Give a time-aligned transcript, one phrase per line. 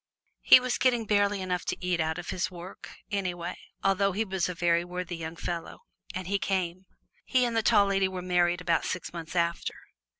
[0.41, 4.49] He was getting barely enough to eat out of his work, anyway, although he was
[4.49, 5.81] a very worthy young fellow.
[6.15, 6.87] And he came.
[7.23, 9.75] He and the Tall Lady were married about six months after.